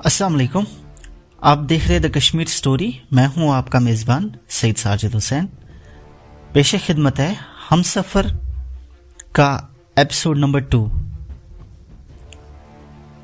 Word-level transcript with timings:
अस्सलाम 0.00 0.32
वालेकुम। 0.32 0.66
आप 1.42 1.58
देख 1.68 1.86
रहे 1.88 1.98
द 2.00 2.10
कश्मीर 2.12 2.46
स्टोरी। 2.48 2.86
मैं 3.12 3.26
हूँ 3.26 3.50
आपका 3.52 3.80
मेज़बान 3.80 4.30
सईद 4.50 4.76
साजिद 4.76 5.14
हुसैन। 5.14 5.48
पेश 6.54 6.74
खिदमत 6.76 7.18
है 7.18 7.36
हम 7.68 7.82
सफ़र 7.82 8.28
का 9.34 9.48
एपिसोड 9.96 10.38
नंबर 10.38 10.60
टू। 10.64 10.80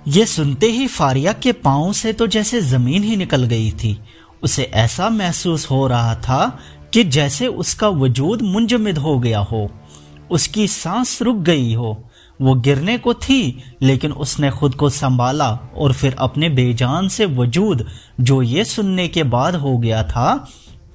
ये 0.06 0.26
सुनते 0.26 0.66
ही 0.66 0.86
फारिया 0.88 1.32
के 1.32 1.52
पाँव 1.64 1.92
से 1.92 2.12
तो 2.12 2.26
जैसे 2.26 2.60
ज़मीन 2.62 3.02
ही 3.02 3.16
निकल 3.16 3.44
गई 3.44 3.70
थी, 3.74 3.98
उसे 4.42 4.62
ऐसा 4.62 5.08
महसूस 5.10 5.70
हो 5.70 5.86
रहा 5.86 6.14
था 6.20 6.58
कि 6.94 7.04
जैसे 7.04 7.46
उसका 7.46 7.88
वजूद 7.88 8.42
मुंजमद 8.42 8.98
हो 8.98 9.18
गया 9.18 9.38
हो, 9.40 9.68
उसकी 10.30 10.68
सांस 10.68 11.20
रुक 11.22 11.36
गई 11.36 11.74
हो। 11.74 12.05
वो 12.40 12.54
गिरने 12.54 12.98
को 12.98 13.14
थी, 13.14 13.62
लेकिन 13.82 14.12
उसने 14.12 14.50
खुद 14.50 14.74
को 14.74 14.90
संभाला 14.90 15.58
और 15.76 15.92
फिर 15.92 16.16
अपने 16.18 16.48
बेजान 16.48 17.08
से 17.08 17.26
वजूद, 17.26 17.86
जो 18.20 18.42
ये 18.42 18.64
सुनने 18.64 19.08
के 19.08 19.22
बाद 19.22 19.54
हो 19.54 19.78
गया 19.78 20.02
था, 20.02 20.48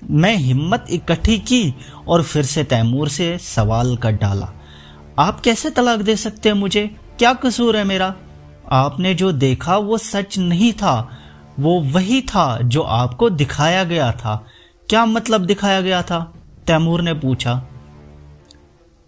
मैं 0.10 0.36
हिम्मत 0.36 0.86
इकट्ठी 0.90 1.38
की 1.38 1.76
और 2.08 2.24
फिर 2.24 2.44
से 2.44 2.64
तैमूर 2.64 3.10
से 3.10 3.38
सवाल 3.38 3.98
कर 3.98 4.12
डाला। 4.12 4.50
आप 5.20 5.40
कैसे 5.40 5.70
तलाक 5.70 6.00
दे 6.00 6.16
सकते 6.16 6.50
हैं 6.50 6.56
मुझे? 6.56 6.96
क्या 7.20 7.34
कसूर 7.34 7.78
है 7.78 7.84
मेरा? 7.84 8.16
आपने 8.72 9.14
जो 9.14 9.32
देखा 9.32 9.78
वो 9.78 9.98
सच 9.98 10.38
नहीं 10.38 10.74
था, 10.74 11.18
वो 11.60 11.82
वही 11.82 12.22
था 12.22 12.60
जो 12.62 12.82
आपको 12.82 13.30
दिखाया 13.30 13.84
गया 13.84 14.12
था। 14.12 14.46
क्या 14.90 15.06
मतलब 15.06 15.46
दिखाया 15.46 15.82
गया 15.82 16.02
था? 16.02 16.34
तैमूर 16.68 17.02
ने 17.02 17.14
पूछा। 17.14 17.68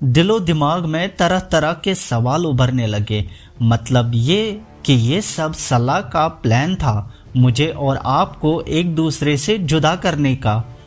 दिलो 0.04 0.40
दिमाग 0.40 0.86
में 0.86 1.16
तरह 1.16 1.40
तरह 1.40 1.74
के 1.74 1.96
सवाल 1.96 2.46
उभरने 2.46 2.88
लगे। 2.88 3.30
मतलब 3.62 4.12
ये 4.16 4.62
कि 4.86 4.94
ये 4.94 5.22
सब 5.22 5.54
सलाह 5.54 6.02
का 6.02 6.28
प्लान 6.28 6.76
था 6.76 7.14
मुझे 7.38 7.68
और 7.68 8.00
आपको 8.06 8.62
एक 8.62 8.96
दूसरे 8.96 9.38
से 9.38 9.58
जुदा 9.58 9.96
करने 9.96 10.36
का। 10.36 10.78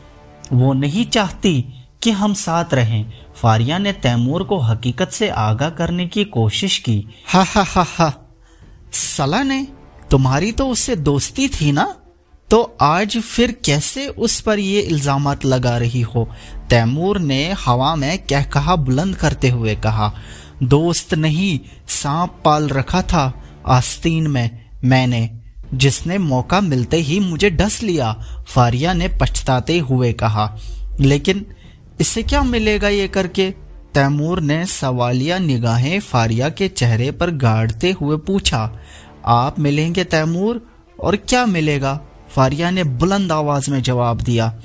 वो 0.53 0.73
नहीं 0.73 1.05
चाहती 1.05 1.65
कि 2.01 2.11
हम 2.11 2.33
साथ 2.33 2.73
रहें। 2.73 3.13
फारिया 3.35 3.77
ने 3.77 3.93
तैमूर 3.93 4.43
को 4.43 4.59
हकीकत 4.59 5.09
से 5.09 5.29
आगाह 5.29 5.69
करने 5.69 6.07
की 6.07 6.23
कोशिश 6.23 6.77
की। 6.77 7.05
हा 7.27 7.43
हा 7.43 7.63
हा 7.63 7.85
हा। 7.97 8.13
सलाह 8.93 9.43
ने? 9.43 9.67
तुम्हारी 10.11 10.51
तो 10.51 10.67
उससे 10.67 10.95
दोस्ती 10.95 11.47
थी 11.47 11.71
ना? 11.71 11.95
तो 12.49 12.61
आज 12.81 13.17
फिर 13.17 13.51
कैसे 13.65 14.07
उस 14.07 14.39
पर 14.41 14.59
ये 14.59 14.81
इल्ज़ाम 14.81 15.31
लगा 15.45 15.77
रही 15.77 16.01
हो? 16.01 16.29
तैमूर 16.69 17.19
ने 17.19 17.51
हवा 17.59 17.95
में 17.95 18.17
कह 18.19 18.43
कहा 18.43 18.75
बुलंद 18.75 19.15
करते 19.15 19.49
हुए 19.49 19.75
कहा, 19.75 20.11
दोस्त 20.63 21.13
नहीं, 21.13 21.59
सांप 21.87 22.41
पाल 22.45 22.69
रखा 22.69 23.01
था 23.01 23.33
आस्तीन 23.67 24.27
में 24.27 24.65
मैंने, 24.83 25.29
जिसने 25.73 26.17
मौका 26.17 26.61
मिलते 26.61 26.97
ही 26.97 27.19
मुझे 27.19 27.49
डस 27.49 27.81
लिया। 27.83 28.13
फारिया 28.47 28.93
ने 28.93 29.07
पछताते 29.21 29.79
हुए 29.79 30.13
कहा, 30.13 30.57
लेकिन 30.99 31.45
इससे 32.01 32.23
क्या 32.23 32.43
मिलेगा 32.43 32.89
ये 32.89 33.07
करके? 33.07 33.51
तैमूर 33.93 34.41
ने 34.41 34.65
सवालिया 34.65 35.37
निगाहें 35.39 35.99
फारिया 35.99 36.49
के 36.49 36.67
चेहरे 36.67 37.11
पर 37.11 37.31
गाड़ते 37.31 37.91
हुए 37.91 38.17
पूछा, 38.17 38.79
आप 39.25 39.59
मिलेंगे 39.59 40.03
तैमूर 40.03 40.67
और 40.99 41.15
क्या 41.15 41.45
मिलेगा? 41.45 41.99
फारिया 42.29 42.69
ने 42.71 42.83
बुलंद 42.83 43.31
आवाज़ 43.31 43.71
में 43.71 43.81
जवाब 43.81 44.21
दिया, 44.21 44.61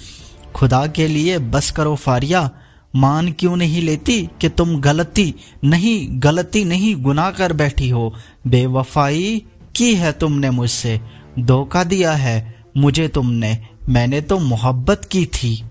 खुदा 0.54 0.86
के 0.86 1.06
लिए 1.08 1.38
बस 1.38 1.70
करो 1.70 1.94
फारिया, 1.96 2.50
मान 2.96 3.32
क्यों 3.32 3.56
नहीं 3.56 3.82
लेती 3.82 4.28
कि 4.40 4.48
तुम 4.48 4.80
गलती 4.80 5.34
नहीं 5.64 6.08
गलती 6.12 6.64
नहीं 6.64 6.94
गुनाह 6.96 7.30
कर 7.30 7.52
बैठी 7.52 7.88
हो? 7.88 8.14
बेवफाई 8.46 9.42
की 9.76 9.94
है 9.94 10.12
तुमने 10.12 10.50
मुझसे, 10.50 11.00
धोखा 11.38 11.84
दिया 11.84 12.12
है 12.12 12.64
मुझे 12.76 13.08
तुमने, 13.08 13.58
मैंने 13.88 14.20
तो 14.20 14.38
मोहब्बत 14.38 15.04
की 15.04 15.26
थी। 15.26 15.64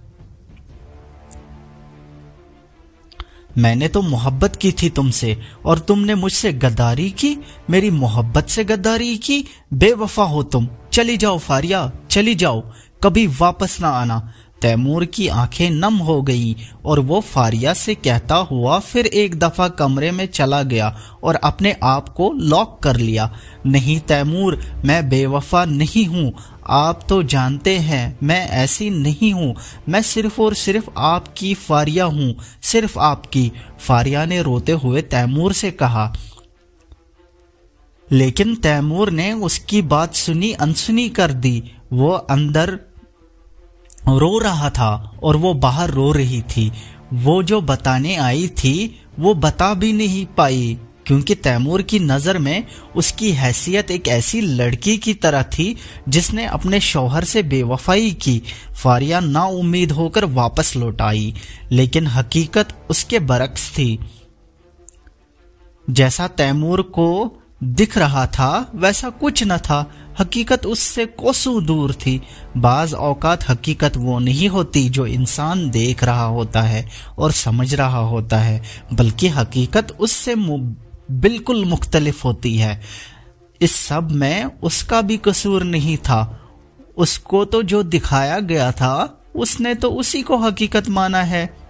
मैंने 3.57 3.87
तो 3.87 4.01
मोहब्बत 4.01 4.55
की 4.55 4.71
थी 4.71 4.89
तुमसे, 4.89 5.37
और 5.65 5.79
तुमने 5.79 6.15
मुझसे 6.15 6.53
गद्दारी 6.53 7.09
की, 7.09 7.37
मेरी 7.69 7.89
मोहब्बत 7.89 8.47
से 8.47 8.63
गद्दारी 8.63 9.17
की, 9.17 9.45
बेवफा 9.73 10.23
हो 10.23 10.43
तुम। 10.43 10.67
चली 10.93 11.17
जाओ 11.17 11.37
फारिया, 11.37 11.91
चली 12.11 12.35
जाओ। 12.35 12.61
कभी 13.03 13.27
वापस 13.27 13.77
ना 13.81 13.89
आना। 13.89 14.33
तैमूर 14.61 15.05
की 15.05 15.27
आँखें 15.27 15.69
नम 15.69 15.93
हो 15.93 16.21
गई 16.21 16.55
और 16.85 16.99
वो 16.99 17.21
फारिया 17.21 17.73
से 17.73 17.95
कहता 17.95 18.35
हुआ 18.35 18.79
फिर 18.79 19.05
एक 19.05 19.39
दफ़ा 19.39 19.67
कमरे 19.67 20.11
में 20.11 20.25
चला 20.25 20.63
गया 20.63 20.97
और 21.23 21.35
अपने 21.35 21.75
आप 21.83 22.09
को 22.09 22.31
लॉक 22.31 22.79
कर 22.83 22.97
लिया। 22.97 23.35
नहीं 23.65 23.99
तैमूर, 23.99 24.61
मैं 24.85 25.09
बेवफा 25.09 25.65
नहीं 25.65 26.05
हूँ। 26.05 26.33
आप 26.69 26.99
तो 27.09 27.23
जानते 27.23 27.77
हैं, 27.77 28.17
मैं 28.23 28.49
ऐसी 28.49 28.89
नहीं 28.89 29.33
हूँ। 29.33 29.55
मैं 29.89 30.01
सिर्फ़ 30.01 30.41
और 30.41 30.53
सिर्फ़ 30.53 30.89
आपकी 30.97 31.53
फारिया 31.53 32.05
हूँ, 32.05 32.35
सिर्फ़ 32.61 32.99
आपकी। 32.99 33.51
फारिया 33.79 34.25
ने 34.25 34.41
रोते 34.41 34.71
हुए 34.71 35.01
तैमूर 35.01 35.53
से 35.53 35.71
कहा 35.71 36.13
लेकिन 38.11 38.55
तैमूर 38.55 39.09
ने 39.11 39.33
उसकी 39.33 39.81
बात 39.81 40.13
सुनी, 40.13 40.53
अनसुनी 40.53 41.09
कर 41.09 41.31
दी। 41.31 41.71
वो 41.93 42.11
अंदर 42.11 42.79
रो 44.07 44.39
रहा 44.39 44.69
था 44.69 45.19
और 45.23 45.37
वो 45.37 45.53
बाहर 45.53 45.89
रो 45.89 46.11
रही 46.11 46.41
थी। 46.41 46.71
वो 47.13 47.43
जो 47.43 47.61
बताने 47.61 48.15
आई 48.15 48.47
थी, 48.47 48.99
वो 49.19 49.33
बता 49.33 49.73
भी 49.73 49.93
नहीं 49.93 50.25
पाई, 50.25 50.77
क्योंकि 51.05 51.35
तैमूर 51.35 51.81
की 51.81 51.99
नज़र 51.99 52.37
में 52.37 52.65
उसकी 52.95 53.31
हैसियत 53.31 53.91
एक 53.91 54.07
ऐसी 54.07 54.41
लड़की 54.41 54.97
की 54.97 55.13
तरह 55.13 55.43
थी, 55.43 55.75
जिसने 56.09 56.45
अपने 56.45 56.79
शौहर 56.79 57.23
से 57.23 57.43
बेवफाई 57.43 58.11
की, 58.11 58.41
फारिया 58.75 59.19
ना 59.19 59.43
उम्मीद 59.43 59.91
होकर 59.91 60.25
वापस 60.25 60.75
लौट 60.75 61.01
आई। 61.01 61.33
लेकिन 61.71 62.07
हकीकत 62.07 62.87
उसके 62.89 63.19
बरक्स 63.19 63.69
थी। 63.69 63.99
जैसा 65.89 66.27
तैमूर 66.27 66.81
को 66.81 67.37
दिख 67.63 67.97
रहा 67.97 68.27
था, 68.27 68.71
वैसा 68.75 69.09
कुछ 69.09 69.43
न 69.43 69.57
था। 69.57 69.91
हकीकत 70.19 70.65
उससे 70.65 71.05
कोसों 71.05 71.65
दूर 71.65 71.93
थी। 71.93 72.21
बाज 72.57 72.93
औकात 72.93 73.49
हकीकत 73.49 73.97
वो 73.97 74.19
नहीं 74.19 74.49
होती 74.49 74.89
जो 74.89 75.05
इंसान 75.05 75.69
देख 75.69 76.03
रहा 76.03 76.23
होता 76.23 76.61
है 76.61 76.89
और 77.17 77.31
समझ 77.31 77.75
रहा 77.75 77.99
होता 77.99 78.37
है, 78.37 78.63
बल्कि 78.93 79.27
हकीकत 79.27 79.97
उससे 79.99 80.35
बिल्कुल 81.11 81.65
मुख्तलिफ़ 81.65 82.23
होती 82.23 82.57
है। 82.57 82.81
इस 83.61 83.75
सब 83.75 84.11
में 84.11 84.43
उसका 84.43 85.01
भी 85.01 85.17
कसूर 85.17 85.63
नहीं 85.63 85.97
था। 85.97 86.49
उसको 86.97 87.45
तो 87.45 87.63
जो 87.63 87.83
दिखाया 87.83 88.39
गया 88.39 88.71
था, 88.71 89.23
उसने 89.35 89.75
तो 89.75 89.89
उसी 89.89 90.21
को 90.21 90.37
हकीकत 90.37 90.89
माना 90.89 91.21
है। 91.21 91.60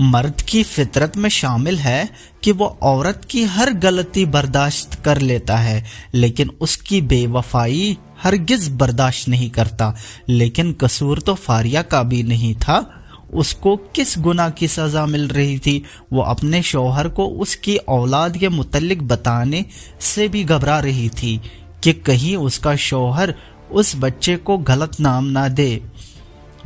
मर्द 0.00 0.40
की 0.40 0.62
फितरत 0.62 1.16
में 1.16 1.28
शामिल 1.28 1.78
है 1.78 2.10
कि 2.42 2.52
वो 2.52 2.78
औरत 2.82 3.24
की 3.30 3.44
हर 3.44 3.72
गलती 3.72 4.26
बर्दाश्त 4.26 4.94
कर 4.94 5.20
लेता 5.20 5.56
है, 5.56 5.86
लेकिन 6.14 6.50
उसकी 6.60 7.00
बेवफाई 7.00 7.98
हरगिज 8.22 8.68
बर्दाश्त 8.68 9.28
नहीं 9.28 9.50
करता। 9.50 9.96
लेकिन 10.28 10.72
कसूर 10.72 11.20
तो 11.20 11.34
फारिया 11.34 11.82
का 11.82 12.02
भी 12.02 12.22
नहीं 12.22 12.54
था। 12.54 13.04
उसको 13.34 13.76
किस 13.76 14.18
गुना 14.18 14.50
की 14.50 14.68
सजा 14.68 15.06
मिल 15.06 15.28
रही 15.28 15.58
थी? 15.58 15.84
वो 16.12 16.22
अपने 16.22 16.62
शोहर 16.62 17.08
को 17.08 17.26
उसकी 17.26 17.76
औलाद 17.76 18.36
के 18.36 18.48
मुतलिक 18.48 19.08
बताने 19.08 19.64
से 20.00 20.28
भी 20.28 20.44
घबरा 20.44 20.78
रही 20.78 21.08
थी 21.08 21.40
कि 21.82 21.92
कहीं 21.92 22.36
उसका 22.36 22.76
शोहर 22.76 23.34
उस 23.72 23.92
बच्चे 23.96 24.36
को 24.36 24.58
गलत 24.58 25.00
नाम 25.00 25.24
ना 25.24 25.48
दे। 25.48 25.82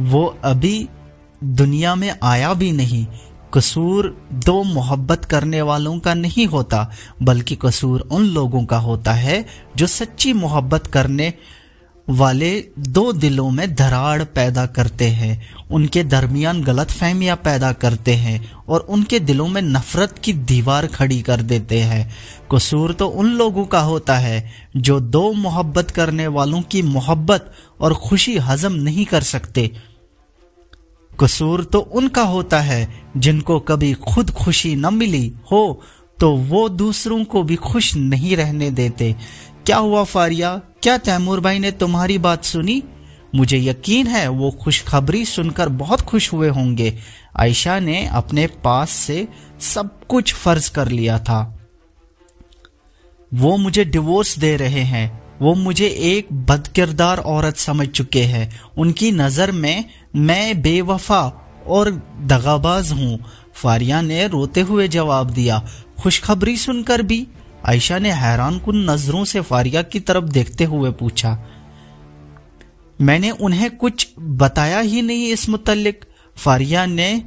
वो 0.00 0.38
अभी 0.44 0.88
दुनिया 1.42 1.94
में 1.94 2.14
आया 2.22 2.54
भी 2.54 2.72
नहीं। 2.72 3.06
कसूर 3.54 4.28
दो 4.46 4.62
मोहब्बत 4.62 5.24
करने 5.24 5.62
वालों 5.62 5.98
का 5.98 6.14
नहीं 6.14 6.46
होता, 6.46 6.90
बल्कि 7.22 7.56
कसूर 7.56 8.00
उन 8.00 8.26
लोगों 8.26 8.64
का 8.64 8.78
होता 8.78 9.12
है 9.12 9.44
जो 9.76 9.86
सच्ची 9.86 10.32
मोहब्बत 10.32 10.86
करने 10.86 11.34
वाले 12.08 12.64
दो 12.78 13.12
दिलों 13.12 13.50
में 13.50 13.74
धराड़ 13.74 14.22
पैदा 14.24 14.66
करते 14.66 15.08
हैं, 15.08 15.42
उनके 15.70 16.04
दरमियान 16.04 16.62
गलत 16.62 16.90
फहमियाँ 16.90 17.36
पैदा 17.36 17.72
करते 17.72 18.14
हैं 18.14 18.52
और 18.68 18.80
उनके 18.80 19.20
दिलों 19.20 19.48
में 19.48 19.62
नफरत 19.62 20.18
की 20.18 20.32
दीवार 20.32 20.86
खड़ी 20.86 21.20
कर 21.22 21.42
देते 21.42 21.80
हैं। 21.80 22.10
कसूर 22.52 22.92
तो 22.92 23.06
उन 23.06 23.26
लोगों 23.26 23.64
का 23.64 23.80
होता 23.80 24.18
है 24.18 24.50
जो 24.76 25.00
दो 25.00 25.32
मोहब्बत 25.32 25.90
करने 25.90 26.26
वालों 26.26 26.62
की 26.62 26.82
मोहब्बत 26.82 27.52
और 27.80 27.94
खुशी 27.94 28.36
हजम 28.38 28.72
नहीं 28.72 29.06
कर 29.06 29.20
सकते 29.20 29.70
कसूर 31.22 31.64
तो 31.64 31.78
उनका 31.80 32.22
होता 32.24 32.60
है, 32.60 32.88
जिनको 33.16 33.58
कभी 33.60 33.92
खुद 34.04 34.30
खुशी 34.34 34.74
न 34.76 34.94
मिली 34.94 35.32
हो 35.52 35.82
तो 36.18 36.30
वो 36.30 36.68
दूसरों 36.68 37.24
को 37.24 37.42
भी 37.42 37.56
खुश 37.56 37.94
नहीं 37.96 38.36
रहने 38.36 38.70
देते। 38.70 39.14
क्या 39.66 39.76
हुआ 39.76 40.02
फारिया? 40.04 40.60
क्या 40.82 40.96
तैमूर 40.98 41.40
भाई 41.40 41.58
ने 41.58 41.70
तुम्हारी 41.72 42.18
बात 42.18 42.44
सुनी? 42.44 42.82
मुझे 43.34 43.58
यकीन 43.58 44.06
है 44.06 44.26
वो 44.28 44.50
खुशखबरी 44.62 45.24
सुनकर 45.24 45.68
बहुत 45.68 46.00
खुश 46.00 46.32
हुए 46.32 46.48
होंगे। 46.48 46.92
आयशा 47.36 47.78
ने 47.80 48.04
अपने 48.06 48.46
पास 48.64 48.90
से 48.90 49.26
सब 49.72 49.98
कुछ 50.06 50.34
फ़र्ज़ 50.34 50.70
कर 50.70 50.88
लिया 50.88 51.18
था। 51.18 51.40
वो 53.32 53.56
मुझे 53.56 53.84
डिवोर्स 53.84 54.38
दे 54.38 54.56
रहे 54.56 54.82
हैं। 54.84 55.22
वो 55.42 55.54
मुझे 55.54 55.86
एक 55.86 56.32
बदकिरदार 56.46 57.18
औरत 57.18 57.56
समझ 57.56 57.88
चुके 57.88 58.22
हैं। 58.22 58.60
उनकी 58.78 59.10
नज़र 59.12 59.52
में 59.52 59.84
मैं 60.14 60.60
बेवफा 60.62 61.20
और 61.66 61.90
दगाबाज 62.22 62.90
हूँ। 62.92 63.18
फारिया 63.54 64.00
ने 64.00 64.26
रोते 64.28 64.60
हुए 64.60 64.88
जवाब 64.88 65.30
दिया। 65.30 65.62
खुशखबरी 66.00 66.56
सुनकर 66.56 67.02
भी 67.02 67.26
आयशा 67.66 67.98
ने 67.98 68.10
हैरान 68.12 68.58
कुन 68.58 68.90
नज़रों 68.90 69.24
से 69.24 69.40
फारिया 69.40 69.82
की 69.82 70.00
तरफ़ 70.00 70.24
देखते 70.24 70.64
हुए 70.64 70.90
पूछा, 70.90 71.38
मैंने 72.98 73.30
उन्हें 73.30 73.76
कुछ 73.76 74.08
बताया 74.18 74.80
ही 74.80 75.02
नहीं 75.02 75.28
इस 75.28 75.48
मुतलिक 75.48 76.04
फारिया 76.36 76.84
ने 76.86 77.22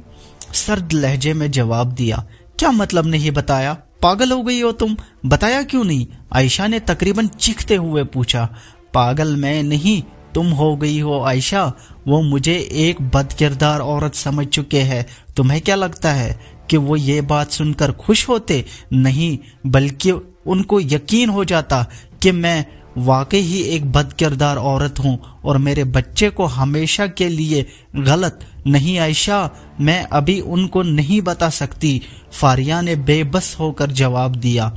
सर्द 0.54 0.92
लहजे 0.92 1.32
में 1.34 1.50
जवाब 1.50 1.92
दिया, 1.92 2.24
क्या 2.58 2.70
मतलब 2.70 3.06
नहीं 3.06 3.30
बताया? 3.30 3.72
पागल 4.02 4.32
हो 4.32 4.42
गई 4.42 4.60
हो 4.60 4.72
तुम। 4.72 4.96
बताया 5.26 5.62
क्यों 5.62 5.84
नहीं? 5.84 6.06
आयशा 6.32 6.66
ने 6.66 6.80
तकरीबन 6.80 7.26
चीखते 7.28 7.76
हुए 7.76 8.04
पूछा, 8.04 8.48
पागल 8.94 9.34
मैं 9.36 9.62
नहीं 9.62 10.02
तुम 10.36 10.50
हो 10.52 10.74
गई 10.76 10.98
हो 11.00 11.20
आयशा, 11.22 11.72
वो 12.06 12.20
मुझे 12.22 12.56
एक 12.80 13.00
बदकिरदार 13.10 13.80
औरत 13.80 14.14
समझ 14.14 14.46
चुके 14.46 14.80
हैं। 14.82 15.04
तुम्हें 15.36 15.60
क्या 15.60 15.74
लगता 15.74 16.12
है 16.12 16.40
कि 16.70 16.76
वो 16.76 16.96
ये 16.96 17.20
बात 17.20 17.50
सुनकर 17.50 17.92
खुश 17.96 18.28
होते? 18.28 18.64
नहीं, 18.92 19.38
बल्कि 19.66 20.10
उनको 20.46 20.80
यकीन 20.80 21.30
हो 21.30 21.44
जाता 21.44 21.86
कि 22.22 22.32
मैं 22.32 22.66
वाकई 22.98 23.40
ही 23.40 23.62
एक 23.70 23.90
बदकिरदार 23.92 24.56
औरत 24.56 24.98
हूँ 24.98 25.18
और 25.44 25.58
मेरे 25.58 25.84
बच्चे 25.86 26.30
को 26.30 26.44
हमेशा 26.46 27.06
के 27.06 27.28
लिए 27.28 27.66
गलत। 27.96 28.46
नहीं 28.66 28.98
आयशा, 28.98 29.50
मैं 29.80 30.02
अभी 30.12 30.40
उनको 30.40 30.82
नहीं 30.82 31.20
बता 31.22 31.48
सकती। 31.50 32.00
फारिया 32.32 32.80
ने 32.80 32.96
बेबस 32.96 33.56
होकर 33.60 33.90
जवाब 33.92 34.36
दिया, 34.36 34.72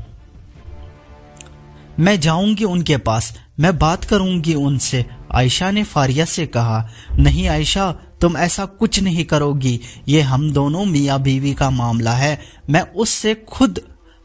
मैं 1.99 2.19
जाऊँगी 2.19 2.63
उनके 2.63 2.97
पास, 2.97 3.33
मैं 3.59 3.77
बात 3.77 4.03
करूँगी 4.03 4.53
उनसे। 4.53 5.05
आयशा 5.31 5.71
ने 5.71 5.83
फारिया 5.83 6.25
से 6.25 6.47
कहा, 6.47 6.89
नहीं 7.15 7.47
आयशा, 7.47 7.91
तुम 7.91 8.37
ऐसा 8.37 8.65
कुछ 8.65 8.99
नहीं 8.99 9.25
करोगी। 9.25 9.79
ये 10.07 10.21
हम 10.21 10.51
दोनों 10.51 10.85
मियाँ 10.85 11.21
बीवी 11.21 11.53
का 11.53 11.69
मामला 11.69 12.11
है। 12.11 12.41
मैं 12.69 12.81
उससे 12.81 13.35
खुद 13.35 13.79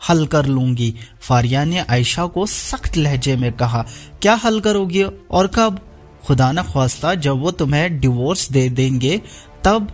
हल 0.08 0.26
कर 0.26 0.46
लूँगी। 0.46 0.94
फारिया 1.20 1.64
ने 1.64 1.78
आयशा 1.78 2.26
को 2.26 2.46
सख्त 2.46 2.96
लहजे 2.96 3.36
में 3.36 3.52
कहा, 3.52 3.86
क्या 4.22 4.34
हल 4.34 4.60
करोगी 4.60 5.02
और 5.30 5.46
कब? 5.46 5.80
खुदा 6.26 6.52
न 6.52 6.62
ख्वास्ता, 6.62 7.14
जब 7.14 7.40
वो 7.40 7.50
तुम्हें 7.50 8.00
डिवोर्स 8.00 8.50
दे 8.52 8.68
देंगे, 8.68 9.22
तब 9.64 9.92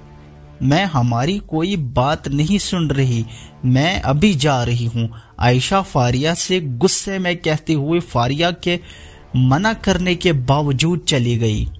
मैं 0.62 0.84
हमारी 0.84 1.38
कोई 1.38 1.76
बात 1.76 2.28
नहीं 2.28 2.58
सुन 2.58 2.90
रही। 2.90 3.26
मैं 3.64 4.00
अभी 4.00 4.34
जा 4.34 4.64
रही 4.64 4.86
हूँ। 4.86 5.10
आयशा 5.40 5.82
फारिया 5.82 6.34
से 6.34 6.60
गुस्से 6.60 7.18
में 7.18 7.36
कहती 7.36 7.72
हुई 7.72 8.00
फारिया 8.00 8.50
के 8.50 8.80
मना 9.36 9.72
करने 9.72 10.14
के 10.14 10.32
बावजूद 10.32 11.00
चली 11.08 11.36
गई। 11.36 11.70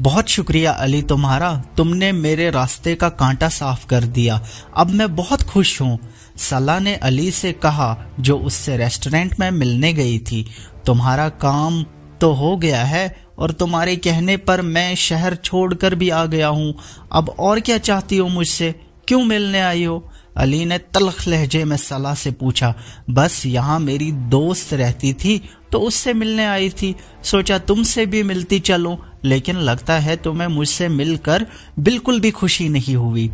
बहुत 0.00 0.28
शुक्रिया 0.28 0.72
अली 0.72 1.02
तुम्हारा, 1.02 1.64
तुमने 1.76 2.12
मेरे 2.12 2.50
रास्ते 2.50 2.94
का 2.94 3.08
कांटा 3.08 3.48
साफ़ 3.48 3.86
कर 3.86 4.04
दिया। 4.04 4.46
अब 4.76 4.90
मैं 4.90 5.16
बहुत 5.16 5.42
खुश 5.42 5.80
हूँ। 5.80 5.98
सला 6.36 6.78
ने 6.78 6.94
अली 6.94 7.30
से 7.30 7.52
कहा, 7.52 8.04
जो 8.20 8.38
उससे 8.38 8.76
रेस्टोरेंट 8.76 9.40
में 9.40 9.50
मिलने 9.50 9.92
गई 9.92 10.18
थी, 10.18 10.46
तुम्हारा 10.86 11.28
काम 11.28 11.82
तो 12.20 12.32
हो 12.32 12.56
गया 12.56 12.84
है, 12.84 13.26
और 13.38 13.50
तुम्हारे 13.50 13.96
कहने 13.96 14.36
पर 14.36 14.62
मैं 14.62 14.94
शहर 14.94 15.34
छोड़कर 15.34 15.94
भी 15.94 16.10
आ 16.10 16.26
गया 16.26 16.48
हूँ। 16.48 16.74
अब 17.12 17.28
और 17.38 17.60
क्या 17.60 17.78
चाहती 17.78 18.16
हो 18.16 18.28
मुझसे? 18.28 18.80
क्यों 19.08 19.24
मिलने 19.24 19.60
आई 19.60 19.84
हो? 19.84 20.10
अली 20.36 20.64
ने 20.64 20.78
तलख 20.78 21.26
लहजे 21.28 21.64
में 21.64 21.76
सलाह 21.76 22.14
से 22.14 22.30
पूछा, 22.30 22.74
बस 23.10 23.42
यहाँ 23.46 23.78
मेरी 23.80 24.10
दोस्त 24.12 24.74
रहती 24.74 25.12
थी 25.12 25.40
तो 25.72 25.78
उससे 25.78 26.12
मिलने 26.12 26.46
आई 26.46 26.68
थी। 26.70 26.94
सोचा 27.24 27.58
तुमसे 27.58 28.06
भी 28.06 28.22
मिलती 28.22 28.58
चलो, 28.60 28.98
लेकिन 29.24 29.56
लगता 29.56 29.94
है 29.94 30.16
तुम्हें 30.16 30.48
मुझसे 30.48 30.88
मिलकर 30.88 31.46
बिल्कुल 31.78 32.20
भी 32.20 32.30
खुशी 32.30 32.68
नहीं 32.68 32.96
हुई। 32.96 33.30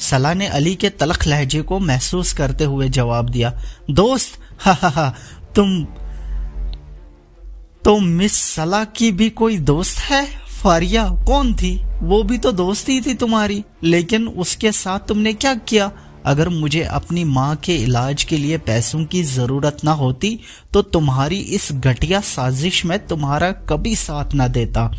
सलाह 0.00 0.34
ने 0.34 0.46
अली 0.46 0.74
के 0.74 0.90
तलख 0.90 1.26
लहजे 1.26 1.62
को 1.62 1.78
महसूस 1.78 2.32
करते 2.32 2.64
हुए 2.64 2.88
जवाब 2.88 3.28
दिया, 3.28 3.52
दोस्त, 3.90 4.40
हा 4.60 4.72
हा 4.72 4.88
हा, 4.88 5.14
तुम 5.54 5.84
तो 7.84 7.98
मिस 7.98 8.32
सलाह 8.32 8.84
की 8.84 9.10
भी 9.12 9.30
कोई 9.30 9.58
दोस्त 9.58 9.98
है? 10.00 10.26
फारिया, 10.62 11.08
कौन 11.26 11.54
थी? 11.54 11.87
वो 12.00 12.22
भी 12.22 12.38
तो 12.38 12.52
दोस्ती 12.52 13.00
थी 13.00 13.14
तुम्हारी, 13.14 13.62
लेकिन 13.84 14.28
उसके 14.28 14.72
साथ 14.72 15.08
तुमने 15.08 15.32
क्या 15.34 15.54
किया? 15.54 15.90
अगर 16.26 16.48
मुझे 16.48 16.82
अपनी 16.82 17.22
माँ 17.24 17.54
के 17.56 17.74
इलाज 17.74 18.22
के 18.24 18.36
लिए 18.36 18.58
पैसों 18.60 19.04
की 19.04 19.22
ज़रूरत 19.24 19.78
ना 19.84 19.92
होती 19.92 20.38
तो 20.72 20.82
तुम्हारी 20.84 21.36
इस 21.36 21.70
घटिया 21.74 22.20
साजिश 22.22 22.84
में 22.84 22.98
तुम्हारा 23.06 23.50
कभी 23.68 23.94
साथ 23.96 24.34
ना 24.34 24.48
देता। 24.48 24.90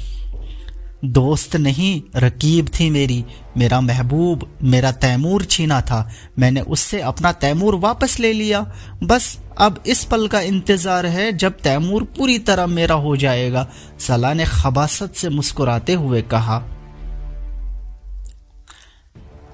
दोस्त 1.05 1.55
नहीं, 1.55 2.01
रकीब 2.15 2.69
थी 2.69 2.89
मेरी। 2.89 3.23
मेरा 3.57 3.79
महबूब, 3.81 4.47
मेरा 4.63 4.91
तैमूर 4.93 5.43
छीना 5.45 5.79
था। 5.81 6.09
मैंने 6.39 6.61
उससे 6.61 6.99
अपना 7.01 7.31
तैमूर 7.33 7.75
वापस 7.75 8.19
ले 8.19 8.33
लिया। 8.33 8.61
बस, 9.03 9.37
अब 9.57 9.83
इस 9.87 10.03
पल 10.05 10.27
का 10.27 10.41
इंतज़ार 10.41 11.05
है 11.05 11.31
जब 11.33 11.57
तैमूर 11.59 12.03
पूरी 12.17 12.37
तरह 12.39 12.67
मेरा 12.67 12.95
हो 12.97 13.15
जाएगा 13.17 13.67
सलाह 13.99 14.33
ने 14.33 14.45
खबासत 14.47 15.13
से 15.13 15.29
मुस्कुराते 15.29 15.93
हुए 15.93 16.21
कहा। 16.23 16.63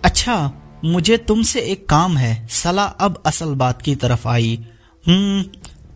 अच्छा 0.06 0.52
मुझे 0.86 1.18
तुमसे 1.18 1.60
एक 1.60 1.90
काम 1.90 2.18
है। 2.18 2.48
सलाह 2.48 2.86
अब 2.86 3.24
असल 3.26 3.54
बात 3.54 3.82
की 3.82 3.96
तरफ़ 3.96 4.28
आई। 4.28 4.66
हम्म 5.08 5.46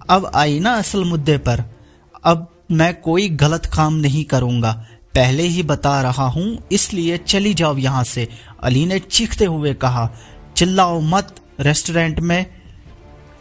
अब 0.10 0.32
आई 0.36 0.60
ना 0.60 0.72
असल 0.72 1.04
मुद्दे 1.04 1.38
पर। 1.38 1.64
अब 2.24 2.48
मैं 2.72 3.02
कोई 3.02 3.30
गलत 3.30 3.66
काम 3.66 3.94
नहीं 3.94 4.24
करूँगा। 4.24 4.72
पहले 5.16 5.44
ही 5.44 5.64
बता 5.64 6.02
रहा 6.02 6.26
हूँ, 6.26 6.58
इसलिए 6.72 7.18
चली 7.18 7.54
जाओ 7.54 7.78
यहाँ 7.78 8.04
से। 8.04 8.28
अली 8.64 8.86
ने 8.86 9.00
चीखते 9.00 9.46
हुए 9.46 9.74
कहा, 9.74 10.10
चिल्लाओ 10.58 11.00
मत, 11.02 11.36
रेस्टोरेंट 11.60 12.20
में 12.20 12.46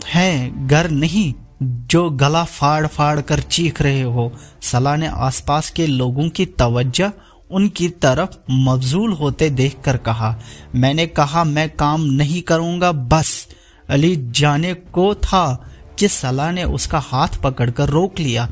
है, 0.06 0.66
घर 0.66 0.90
नहीं, 0.90 1.34
जो 1.62 2.10
गला 2.10 2.44
फाड़ 2.44 2.86
फाड़ 2.86 3.20
कर 3.20 3.40
चीख 3.40 3.82
रहे 3.82 4.02
हो। 4.02 4.32
सलाह 4.62 4.96
ने 4.96 5.06
आसपास 5.06 5.70
के 5.70 5.86
लोगों 5.86 6.28
की 6.28 6.46
तवज्जो 6.46 7.10
उनकी 7.50 7.88
तरफ़ 7.88 8.36
मबजूल 8.50 9.12
होते 9.12 9.50
देखकर 9.50 9.96
कहा, 9.96 10.38
मैंने 10.74 11.06
कहा, 11.06 11.44
मैं 11.44 11.68
काम 11.70 12.04
नहीं 12.04 12.42
करूँगा, 12.42 12.92
बस। 12.92 13.48
अली 13.88 14.14
जाने 14.30 14.74
को 14.74 15.14
था 15.14 15.64
कि 15.98 16.08
सलाह 16.08 16.50
ने 16.52 16.64
उसका 16.64 16.98
हाथ 16.98 17.40
पकड़कर 17.42 17.88
रोक 17.88 18.18
लिया। 18.20 18.48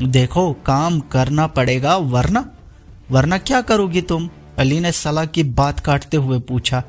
देखो, 0.00 0.52
काम 0.66 1.00
करना 1.00 1.46
पड़ेगा, 1.46 1.96
वरना? 1.96 2.44
वरना 3.10 3.38
क्या 3.38 3.60
करोगी 3.60 4.00
तुम? 4.02 4.28
अली 4.58 4.80
ने 4.80 4.92
सलाह 4.92 5.24
की 5.24 5.42
बात 5.42 5.80
काटते 5.80 6.16
हुए 6.16 6.38
पूछा, 6.38 6.82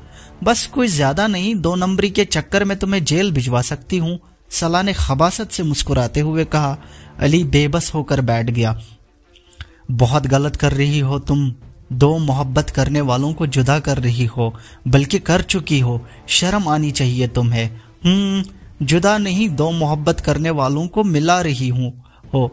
बस 0.44 0.66
कोई 0.66 0.88
ज़्यादा 0.88 1.26
नहीं, 1.26 1.54
दो 1.54 1.74
नंबरी 1.74 2.10
के 2.10 2.24
चक्कर 2.24 2.64
में 2.64 2.78
तुम्हें 2.78 3.04
जेल 3.04 3.32
भिजवा 3.32 3.62
सकती 3.62 3.98
हूँ। 3.98 4.18
सलाह 4.50 4.82
ने 4.82 4.92
खबासत 4.92 5.50
से 5.50 5.62
मुस्कुराते 5.62 6.20
हुए 6.20 6.44
कहा, 6.44 6.76
अली 7.18 7.44
बेबस 7.44 7.90
होकर 7.94 8.20
बैठ 8.20 8.50
गया। 8.50 8.80
बहुत 9.92 10.26
गलत 10.26 10.56
कर 10.56 10.72
रही 10.72 10.98
हो 10.98 11.18
तुम 11.18 11.52
दो 11.92 12.16
मोहब्बत 12.18 12.70
करने 12.70 13.00
वालों 13.00 13.32
को 13.34 13.46
जुदा 13.46 13.78
कर 13.80 13.98
रही 13.98 14.24
हो 14.26 14.52
बल्कि 14.88 15.18
कर 15.18 15.42
चुकी 15.42 15.78
हो 15.80 16.00
शर्म 16.28 16.68
आनी 16.68 16.90
चाहिए 16.90 17.28
तुम्हें। 17.28 17.66
हम्म 18.04 18.86
जुदा 18.86 19.16
नहीं 19.18 19.48
दो 19.48 19.70
मोहब्बत 19.70 20.20
करने 20.20 20.50
वालों 20.50 20.86
को 20.88 21.04
मिला 21.04 21.40
रही 21.40 21.68
हूँ 21.68 21.92
हो। 22.34 22.50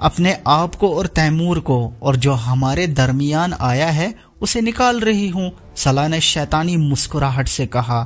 अपने 0.00 0.36
आप 0.46 0.74
को 0.74 0.94
और 0.96 1.06
तैमूर 1.06 1.60
को 1.60 1.78
और 2.02 2.16
जो 2.16 2.32
हमारे 2.32 2.86
दरमियान 2.86 3.52
आया 3.52 3.90
है 3.90 4.14
उसे 4.42 4.60
निकाल 4.60 5.00
रही 5.00 5.28
हूँ 5.28 5.50
सलाह 5.76 6.08
ने 6.08 6.20
शैतानी 6.20 6.76
मुस्कुराहट 6.76 7.48
से 7.48 7.66
कहा। 7.66 8.02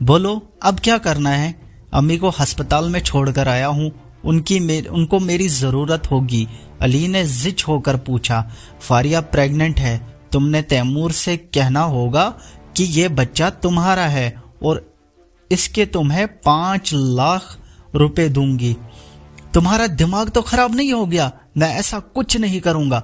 बोलो 0.00 0.40
अब 0.62 0.80
क्या 0.80 0.98
करना 0.98 1.30
है? 1.30 1.54
अम्मी 1.92 2.16
को 2.18 2.30
अस्पताल 2.30 2.88
में 2.88 3.00
छोड़कर 3.00 3.48
आया 3.48 3.66
हूँ 3.66 3.90
उनकी 4.24 4.58
मे, 4.60 4.80
उनको 4.80 5.18
मेरी 5.20 5.48
ज़रूरत 5.48 6.10
होगी। 6.10 6.46
अली 6.80 7.06
ने 7.08 7.24
जिच 7.24 7.64
होकर 7.68 7.96
पूछा, 7.96 8.40
फारिया 8.80 9.20
प्रेग्नेंट 9.22 9.78
है, 9.78 9.98
तुमने 10.32 10.62
तैमूर 10.62 11.12
से 11.12 11.36
कहना 11.36 11.80
होगा 11.82 12.28
कि 12.76 12.84
ये 12.84 13.08
बच्चा 13.10 13.50
तुम्हारा 13.52 14.06
है 14.06 14.42
और 14.62 14.86
इसके 15.50 15.86
तुम्हें 15.86 16.26
पाँच 16.38 16.90
लाख 16.94 17.56
रुपए 17.94 18.28
दूँगी। 18.28 18.76
तुम्हारा 19.54 19.86
दिमाग 19.86 20.28
तो 20.28 20.42
खराब 20.42 20.74
नहीं 20.74 20.92
हो 20.92 21.06
गया, 21.06 21.30
मैं 21.56 21.74
ऐसा 21.74 21.98
कुछ 21.98 22.36
नहीं 22.36 22.60
करूँगा। 22.60 23.02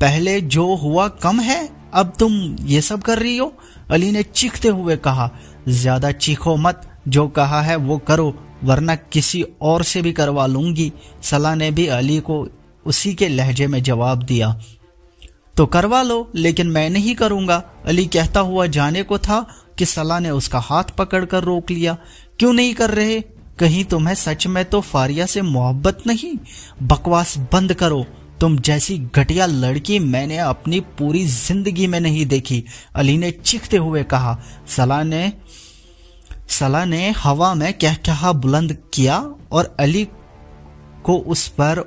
पहले 0.00 0.40
जो 0.40 0.74
हुआ 0.74 1.08
कम 1.16 1.40
है, 1.40 1.68
अब 1.94 2.12
तुम 2.18 2.32
ये 2.66 2.80
सब 2.80 3.02
कर 3.02 3.18
रही 3.18 3.36
हो? 3.36 3.52
अली 3.90 4.10
ने 4.10 4.22
चीखते 4.24 4.68
हुए 4.68 4.96
कहा, 4.98 5.30
ज़्यादा 5.68 6.10
चीखो 6.12 6.56
मत, 6.56 6.88
जो 7.08 7.26
कहा 7.28 7.60
है 7.62 7.76
वो 7.76 7.98
करो, 7.98 8.34
वरना 8.64 8.94
किसी 8.94 9.42
और 9.62 9.82
से 9.82 10.02
भी 10.02 10.12
करवा 10.12 10.46
लूँगी। 10.46 10.92
सलाह 11.22 11.54
ने 11.54 11.70
भी 11.70 11.86
अली 11.88 12.18
को 12.20 12.46
उसी 12.86 13.14
के 13.14 13.28
लहजे 13.28 13.66
में 13.66 13.82
जवाब 13.82 14.22
दिया 14.22 14.56
तो 15.56 15.66
करवा 15.66 16.00
लो, 16.02 16.30
लेकिन 16.34 16.66
मैं 16.66 16.88
नहीं 16.90 17.14
करूँगा। 17.14 17.56
अली 17.86 18.04
कहता 18.06 18.40
हुआ 18.40 18.66
जाने 18.66 19.02
को 19.02 19.18
था 19.18 19.40
कि 19.78 19.86
सलाह 19.86 20.20
ने 20.20 20.30
उसका 20.30 20.58
हाथ 20.60 20.96
पकड़कर 20.98 21.44
रोक 21.44 21.70
लिया। 21.70 21.96
क्यों 22.38 22.52
नहीं 22.52 22.72
कर 22.74 22.90
रहे? 22.90 23.20
कहीं 23.58 23.84
तुम्हें 23.84 24.14
सच 24.14 24.46
में 24.46 24.64
तो 24.64 24.80
फारिया 24.80 25.26
से 25.26 25.42
मोहब्बत 25.42 26.02
नहीं? 26.06 26.34
बकवास 26.82 27.36
बंद 27.52 27.74
करो। 27.74 28.04
तुम 28.40 28.58
जैसी 28.58 28.98
घटिया 29.14 29.46
लड़की 29.46 29.98
मैंने 29.98 30.38
अपनी 30.38 30.80
पूरी 30.98 31.24
ज़िंदगी 31.26 31.86
में 31.86 32.00
नहीं 32.00 32.24
देखी। 32.26 32.64
अली 32.94 33.16
ने 33.18 33.30
चीखते 33.32 33.76
हुए 33.76 34.02
कहा। 34.04 34.36
सला 34.66 35.02
ने, 35.02 35.32
सलाह 36.50 36.84
ने 36.84 37.10
हवा 37.18 37.54
में 37.54 37.72
कह 37.74 37.94
कहा 38.06 38.32
बुलंद 38.34 38.76
किया 38.94 39.18
और 39.52 39.74
अली 39.80 40.06
को 41.04 41.18
उस 41.18 41.48
पर 41.50 41.84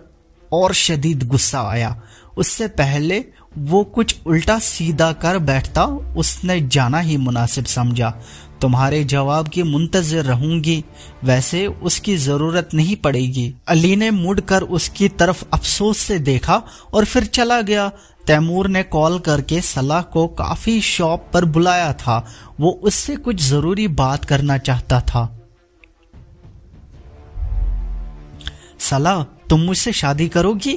और 0.53 0.73
शदीद 0.73 1.23
गुस्सा 1.23 1.61
आया। 1.61 2.01
उससे 2.37 2.67
पहले 2.67 3.25
वो 3.57 3.83
कुछ 3.83 4.15
उल्टा 4.25 4.59
सीधा 4.59 5.11
कर 5.11 5.37
बैठता, 5.39 5.85
उसने 6.17 6.59
जाना 6.61 6.99
ही 6.99 7.17
मुनासिब 7.17 7.65
समझा। 7.65 8.09
तुम्हारे 8.61 9.03
जवाब 9.03 9.47
की 9.47 9.63
मुंतजर 9.63 10.25
रहूँगी, 10.25 10.83
वैसे 11.23 11.67
उसकी 11.67 12.17
ज़रूरत 12.17 12.69
नहीं 12.73 12.95
पड़ेगी। 12.95 13.53
अली 13.67 13.95
ने 13.95 14.11
मुड़कर 14.11 14.61
उसकी 14.61 15.09
तरफ़ 15.09 15.43
अफसोस 15.53 15.97
से 15.97 16.19
देखा 16.19 16.61
और 16.93 17.05
फिर 17.05 17.25
चला 17.25 17.61
गया। 17.61 17.91
तैमूर 18.27 18.67
ने 18.67 18.83
कॉल 18.83 19.19
करके 19.19 19.61
सलाह 19.61 20.01
को 20.01 20.27
काफ़ी 20.27 20.81
शॉप 20.81 21.29
पर 21.33 21.45
बुलाया 21.45 21.93
था। 21.93 22.25
वो 22.59 22.71
उससे 22.83 23.15
कुछ 23.15 23.41
ज़रूरी 23.41 23.87
बात 23.87 24.25
करना 24.25 24.57
चाहता 24.57 25.01
था। 25.01 25.39
सलाह 28.79 29.23
तुम 29.49 29.61
मुझसे 29.61 29.91
शादी 29.91 30.27
करोगी? 30.27 30.73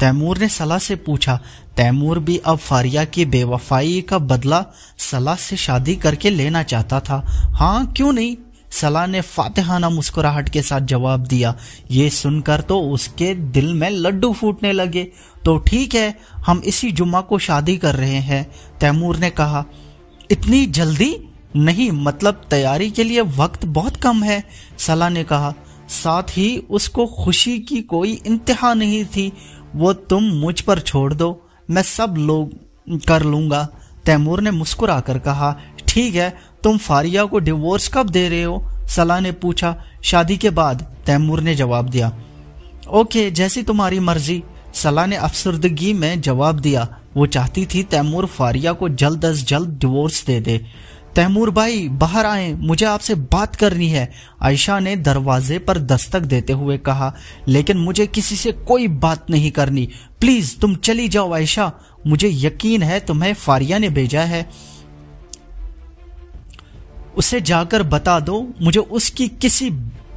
तैमूर 0.00 0.38
ने 0.38 0.48
सलाह 0.48 0.78
से 0.78 0.96
पूछा। 0.96 1.38
तैमूर 1.76 2.18
भी 2.18 2.36
अब 2.36 2.58
फारिया 2.58 3.04
की 3.04 3.24
बेवफाई 3.24 4.00
का 4.00 4.18
बदला 4.18 4.64
सलाह 4.98 5.36
से 5.36 5.56
शादी 5.56 5.96
करके 5.96 6.30
लेना 6.30 6.62
चाहता 6.62 7.00
था। 7.00 7.22
हाँ 7.54 7.92
क्यों 7.92 8.12
नहीं? 8.12 8.36
सलाह 8.72 9.06
ने 9.06 9.20
फातिहाना 9.20 9.88
मुस्कुराहट 9.90 10.48
के 10.48 10.62
साथ 10.62 10.80
जवाब 10.80 11.20
दिया। 11.20 11.54
ये 11.90 12.10
सुनकर 12.10 12.60
तो 12.60 12.80
उसके 12.80 13.34
दिल 13.34 13.72
में 13.74 13.90
लड्डू 13.90 14.32
फूटने 14.32 14.72
लगे। 14.72 15.02
तो 15.44 15.56
ठीक 15.58 15.94
है, 15.94 16.18
हम 16.46 16.62
इसी 16.64 16.90
जुम्मा 16.92 17.20
को 17.20 17.38
शादी 17.38 17.76
कर 17.76 17.94
रहे 17.94 18.20
हैं, 18.20 18.50
तैमूर 18.80 19.16
ने 19.16 19.30
कहा। 19.30 19.64
इतनी 20.30 20.66
जल्दी? 20.66 21.16
नहीं 21.56 21.90
मतलब 21.90 22.42
तैयारी 22.50 22.90
के 22.90 23.04
लिए 23.04 23.20
वक्त 23.20 23.64
बहुत 23.64 23.96
कम 23.96 24.22
है, 24.22 24.44
सलाह 24.78 25.08
ने 25.08 25.24
कहा। 25.24 25.54
साथ 25.90 26.22
ही 26.22 26.56
उसको 26.70 27.06
खुशी 27.06 27.58
की 27.58 27.80
कोई 27.82 28.12
इंतहा 28.26 28.74
नहीं 28.74 29.04
थी। 29.04 29.32
वो 29.76 29.92
तुम 29.92 30.24
मुझ 30.24 30.60
पर 30.60 30.78
छोड़ 30.78 31.14
दो, 31.14 31.48
मैं 31.70 31.82
सब 31.82 32.14
लोग 32.18 32.52
कर 33.04 33.22
लूँगा। 33.22 33.68
तैमूर 34.04 34.40
ने 34.40 34.50
मुस्कुराकर 34.50 35.18
कहा, 35.18 35.56
ठीक 35.88 36.14
है, 36.14 36.38
तुम 36.64 36.78
फारिया 36.78 37.24
को 37.24 37.38
डिवोर्स 37.38 37.90
कब 37.94 38.08
दे 38.08 38.28
रहे 38.28 38.42
हो? 38.42 38.62
सलाह 38.88 39.20
ने 39.20 39.32
पूछा। 39.32 39.76
शादी 40.02 40.36
के 40.36 40.50
बाद, 40.50 40.82
तैमूर 41.06 41.40
ने 41.40 41.54
जवाब 41.54 41.88
दिया। 41.88 42.12
ओके, 42.92 43.30
जैसी 43.30 43.62
तुम्हारी 43.62 44.00
मर्ज़ी, 44.00 44.42
सलाह 44.74 45.06
ने 45.06 45.16
अफसरदगी 45.16 45.92
में 45.92 46.20
जवाब 46.20 46.60
दिया। 46.60 46.96
वो 47.16 47.26
चाहती 47.26 47.66
थी 47.66 47.82
तैमूर 47.82 48.26
फारिया 48.26 48.72
को 48.72 48.88
जल्द 48.88 49.24
अज 49.24 49.44
जल्द 49.44 49.68
डिवोर्स 49.68 50.24
दे 50.26 50.40
दे। 50.40 50.66
तैमूर 51.16 51.50
भाई 51.50 51.88
बाहर 51.88 52.26
आए, 52.26 52.52
मुझे 52.52 52.86
आपसे 52.86 53.14
बात 53.14 53.56
करनी 53.56 53.88
है। 53.88 54.12
आयशा 54.42 54.78
ने 54.78 54.96
दरवाजे 54.96 55.58
पर 55.58 55.78
दस्तक 55.78 56.20
देते 56.20 56.52
हुए 56.52 56.78
कहा, 56.78 57.14
लेकिन 57.48 57.76
मुझे 57.76 58.06
किसी 58.06 58.36
से 58.36 58.52
कोई 58.52 58.88
बात 58.88 59.30
नहीं 59.30 59.50
करनी। 59.50 59.88
प्लीज़, 60.20 60.58
तुम 60.58 60.74
चली 60.74 61.08
जाओ 61.08 61.32
आयशा। 61.32 61.72
मुझे 62.06 62.28
यकीन 62.32 62.82
है 62.82 63.00
तुम्हें 63.00 63.34
फारिया 63.34 63.78
ने 63.78 63.88
भेजा 63.88 64.20
है। 64.20 64.50
उसे 67.16 67.40
जाकर 67.40 67.82
बता 67.82 68.20
दो, 68.20 68.54
मुझे 68.62 68.80
उसकी 68.80 69.28
किसी 69.28 69.70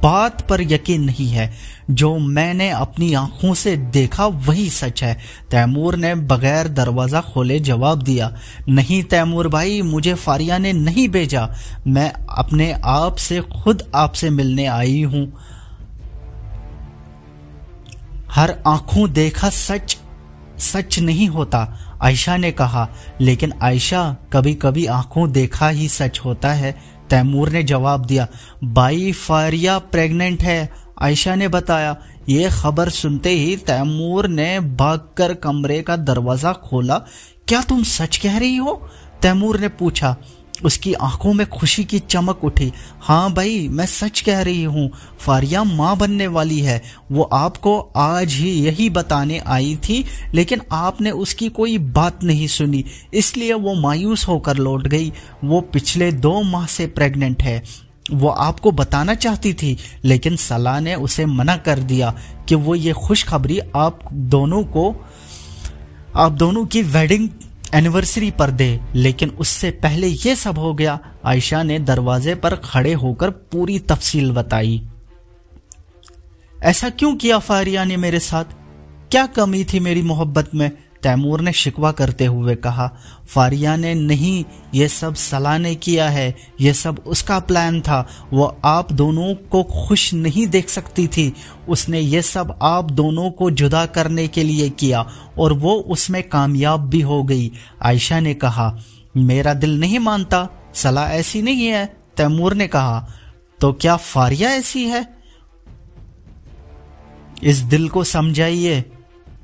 बात 0.04 0.40
पर 0.48 0.60
यकीन 0.62 1.04
नहीं 1.04 1.28
है। 1.28 1.52
जो 1.90 2.16
मैंने 2.18 2.68
अपनी 2.70 3.12
आँखों 3.14 3.52
से 3.54 3.76
देखा, 3.76 4.26
वही 4.26 4.68
सच 4.70 5.02
है। 5.02 5.14
तैमूर 5.50 5.96
ने 5.96 6.14
बगैर 6.14 6.68
दरवाज़ा 6.68 7.20
खोले 7.22 7.58
जवाब 7.60 8.02
दिया, 8.02 8.32
नहीं 8.68 9.02
तैमूर 9.02 9.48
भाई, 9.48 9.80
मुझे 9.82 10.14
फारिया 10.14 10.58
ने 10.58 10.72
नहीं 10.72 11.08
भेजा। 11.08 11.48
मैं 11.86 12.12
अपने 12.38 12.72
आप 12.84 13.16
से 13.16 13.40
खुद 13.54 13.82
आपसे 13.94 14.30
मिलने 14.30 14.66
आई 14.66 15.02
हूँ। 15.02 15.26
हर 18.30 18.54
आँखों 18.66 19.10
देखा 19.12 19.48
सच 19.48 19.96
सच 20.58 20.98
नहीं 20.98 21.28
होता, 21.28 21.60
आयशा 22.02 22.36
ने 22.36 22.50
कहा। 22.52 22.88
लेकिन 23.20 23.52
आयशा 23.62 24.02
कभी 24.32 24.54
कभी 24.54 24.84
आँखों 24.86 25.30
देखा 25.32 25.68
ही 25.68 25.88
सच 25.88 26.20
होता 26.24 26.52
है। 26.52 26.74
तैमूर 27.10 27.50
ने 27.50 27.62
जवाब 27.62 28.04
दिया 28.04 28.26
बाई 28.64 29.12
फारिया 29.12 29.78
प्रेग्नेंट 29.78 30.42
है। 30.42 30.72
आयशा 31.02 31.34
ने 31.34 31.48
बताया, 31.48 31.96
ये 32.28 32.50
खबर 32.52 32.88
सुनते 32.88 33.30
ही 33.30 33.56
तैमूर 33.56 34.28
ने 34.28 34.60
भागकर 34.60 35.34
कमरे 35.34 35.82
का 35.82 35.96
दरवाज़ा 35.96 36.52
खोला। 36.52 36.98
क्या 37.48 37.62
तुम 37.62 37.82
सच 37.82 38.16
कह 38.16 38.38
रही 38.38 38.56
हो? 38.56 38.74
तैमूर 39.22 39.60
ने 39.60 39.68
पूछा 39.68 40.16
उसकी 40.62 40.92
आँखों 40.94 41.32
में 41.32 41.46
खुशी 41.46 41.84
की 41.84 41.98
चमक 41.98 42.44
उठी। 42.44 42.72
हाँ 43.00 43.32
भाई, 43.32 43.68
मैं 43.68 43.86
सच 43.86 44.20
कह 44.20 44.42
रही 44.42 44.64
हूँ, 44.64 44.90
फारिया 45.18 45.64
माँ 45.64 45.96
बनने 45.96 46.26
वाली 46.26 46.60
है। 46.60 46.82
वो 47.12 47.22
आपको 47.22 47.78
आज 47.96 48.32
ही 48.32 48.50
यही 48.50 48.90
बताने 48.90 49.38
आई 49.38 49.76
थी, 49.76 50.04
लेकिन 50.34 50.60
आपने 50.72 51.10
उसकी 51.10 51.48
कोई 51.48 51.78
बात 51.78 52.24
नहीं 52.24 52.46
सुनी। 52.46 52.84
इसलिए 53.14 53.52
वो 53.52 53.74
मायूस 53.74 54.28
होकर 54.28 54.56
लौट 54.56 54.86
गई। 54.88 55.12
वो 55.44 55.60
पिछले 55.60 56.12
दो 56.12 56.42
माह 56.42 56.66
से 56.66 56.86
प्रेग्नेंट 56.86 57.42
है। 57.42 57.62
वो 58.12 58.28
आपको 58.28 58.70
बताना 58.72 59.14
चाहती 59.14 59.52
थी, 59.54 59.76
लेकिन 60.04 60.36
सलाह 60.36 60.80
ने 60.80 60.94
उसे 60.94 61.26
मना 61.26 61.56
कर 61.56 61.78
दिया 61.78 62.14
कि 62.48 62.54
वो 62.54 62.74
ये 62.74 62.92
खुशखबरी 62.92 63.60
आप 63.76 64.00
दोनों 64.12 64.64
को, 64.64 65.04
आप 66.16 66.32
दोनों 66.32 66.66
की 66.66 66.82
वेडिंग 66.82 67.28
एनिवर्सरी 67.74 68.30
पर 68.30 68.50
दे, 68.50 68.80
लेकिन 68.94 69.28
उससे 69.28 69.70
पहले 69.70 70.06
यह 70.06 70.34
सब 70.34 70.58
हो 70.58 70.74
गया। 70.74 71.00
आयशा 71.24 71.62
ने 71.62 71.78
दरवाजे 71.78 72.34
पर 72.34 72.54
खड़े 72.54 72.92
होकर 72.92 73.30
पूरी 73.30 73.78
तफसील 73.78 74.32
बताई। 74.32 74.88
ऐसा 76.62 76.90
क्यों 76.90 77.16
किया 77.16 77.38
फारिया 77.38 77.84
ने 77.84 77.96
मेरे 77.96 78.18
साथ? 78.18 78.44
क्या 79.10 79.26
कमी 79.26 79.64
थी 79.64 79.80
मेरी 79.80 80.02
मोहब्बत 80.02 80.50
में? 80.54 80.70
तैमूर 81.04 81.40
ने 81.40 81.52
शिकवा 81.52 81.90
करते 81.92 82.24
हुए 82.24 82.54
कहा, 82.54 82.90
फारिया 83.26 83.76
ने 83.76 83.94
नहीं, 83.94 84.44
ये 84.74 84.88
सब 84.88 85.14
सलाह 85.14 85.58
ने 85.58 85.74
किया 85.74 86.08
है, 86.08 86.34
ये 86.60 86.72
सब 86.72 87.02
उसका 87.06 87.38
प्लान 87.38 87.80
था। 87.80 88.06
वो 88.32 88.46
आप 88.64 88.92
दोनों 88.92 89.34
को 89.34 89.62
खुश 89.62 90.12
नहीं 90.14 90.46
देख 90.46 90.68
सकती 90.68 91.06
थी। 91.06 91.32
उसने 91.68 92.00
ये 92.00 92.22
सब 92.22 92.58
आप 92.62 92.90
दोनों 92.90 93.30
को 93.30 93.50
जुदा 93.50 93.84
करने 93.86 94.28
के 94.28 94.42
लिए 94.42 94.68
किया, 94.70 95.06
और 95.38 95.52
वो 95.52 95.74
उसमें 95.88 96.22
कामयाब 96.22 96.88
भी 96.88 97.00
हो 97.00 97.22
गई। 97.22 97.50
आयशा 97.82 98.20
ने 98.20 98.34
कहा, 98.34 98.76
मेरा 99.16 99.54
दिल 99.54 99.78
नहीं 99.80 99.98
मानता, 99.98 100.48
सलाह 100.74 101.12
ऐसी 101.12 101.42
नहीं 101.42 101.66
है। 101.66 101.84
तैमूर 102.16 102.54
ने 102.54 102.66
कहा 102.68 103.06
तो 103.60 103.72
क्या 103.72 103.96
फारिया 103.96 104.50
ऐसी 104.50 104.84
है? 104.84 105.06
इस 107.42 107.58
दिल 107.58 107.88
को 107.88 108.04
समझाइए, 108.04 108.80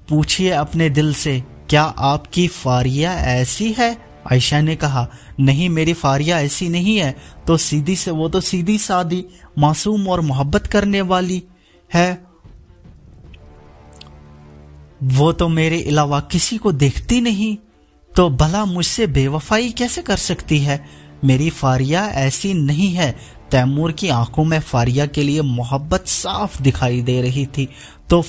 पूछिए 0.08 0.50
अपने 0.50 0.88
दिल 0.90 1.12
से। 1.14 1.42
क्या 1.70 1.82
आपकी 1.82 2.48
फारिया 2.48 3.14
ऐसी 3.14 3.72
है? 3.72 3.96
आयशा 4.32 4.60
ने 4.60 4.76
कहा, 4.76 5.08
नहीं, 5.40 5.68
मेरी 5.68 5.92
फारिया 5.92 6.40
ऐसी 6.40 6.68
नहीं 6.68 6.96
है। 6.96 7.16
तो 7.46 7.56
सीधी 7.56 7.96
से, 7.96 8.10
वो 8.10 8.28
तो 8.28 8.40
सीधी 8.40 8.78
सादी, 8.78 9.24
मासूम 9.58 10.08
और 10.08 10.20
मोहब्बत 10.20 10.66
करने 10.66 11.00
वाली 11.00 11.42
है। 11.94 12.24
वो 15.02 15.32
तो 15.32 15.48
मेरे 15.48 15.82
अलावा 15.82 16.20
किसी 16.20 16.58
को 16.58 16.72
देखती 16.72 17.20
नहीं। 17.20 17.56
तो 18.16 18.30
भला 18.30 18.64
मुझसे 18.64 19.06
बेवफाई 19.06 19.70
कैसे 19.70 20.02
कर 20.02 20.16
सकती 20.16 20.58
है? 20.58 20.86
मेरी 21.24 21.50
फारिया 21.50 22.06
ऐसी 22.06 22.54
नहीं 22.54 22.94
है। 22.94 23.18
तैमूर 23.50 23.92
की 23.92 24.08
आँखों 24.08 24.44
में 24.44 24.60
फारिया 24.60 25.06
के 25.06 25.22
लिए 25.22 25.42
मोहब्बत 25.42 26.08
साफ़ 26.08 26.62
दिखाई 26.62 27.02
दे 27.02 27.22
रही 27.22 27.46
थी। 27.46 27.68
तो 28.10 28.22